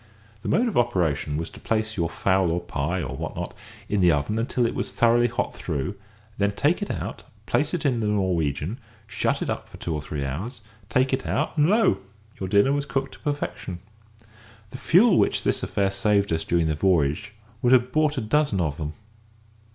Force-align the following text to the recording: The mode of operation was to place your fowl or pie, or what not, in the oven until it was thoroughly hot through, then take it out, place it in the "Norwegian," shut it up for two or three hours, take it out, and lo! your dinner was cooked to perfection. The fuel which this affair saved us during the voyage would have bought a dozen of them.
The 0.41 0.49
mode 0.49 0.67
of 0.67 0.79
operation 0.79 1.37
was 1.37 1.51
to 1.51 1.59
place 1.59 1.95
your 1.95 2.09
fowl 2.09 2.49
or 2.49 2.59
pie, 2.59 3.03
or 3.03 3.15
what 3.15 3.35
not, 3.35 3.53
in 3.87 4.01
the 4.01 4.11
oven 4.11 4.39
until 4.39 4.65
it 4.65 4.73
was 4.73 4.91
thoroughly 4.91 5.27
hot 5.27 5.53
through, 5.53 5.93
then 6.39 6.53
take 6.53 6.81
it 6.81 6.89
out, 6.89 7.21
place 7.45 7.75
it 7.75 7.85
in 7.85 7.99
the 7.99 8.07
"Norwegian," 8.07 8.79
shut 9.05 9.43
it 9.43 9.49
up 9.51 9.69
for 9.69 9.77
two 9.77 9.93
or 9.93 10.01
three 10.01 10.25
hours, 10.25 10.61
take 10.89 11.13
it 11.13 11.27
out, 11.27 11.55
and 11.55 11.69
lo! 11.69 11.99
your 12.39 12.49
dinner 12.49 12.73
was 12.73 12.87
cooked 12.87 13.13
to 13.13 13.19
perfection. 13.19 13.77
The 14.71 14.79
fuel 14.79 15.19
which 15.19 15.43
this 15.43 15.61
affair 15.61 15.91
saved 15.91 16.33
us 16.33 16.43
during 16.43 16.65
the 16.65 16.73
voyage 16.73 17.33
would 17.61 17.71
have 17.71 17.91
bought 17.91 18.17
a 18.17 18.21
dozen 18.21 18.59
of 18.59 18.77
them. 18.77 18.93